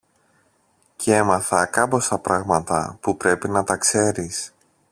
Κι 0.95 1.11
έμαθα 1.11 1.65
κάμποσα 1.65 2.17
πράγματα 2.19 2.97
που 3.01 3.17
πρέπει 3.17 3.49
να 3.49 3.63
τα 3.63 3.77
ξέρεις. 3.77 4.53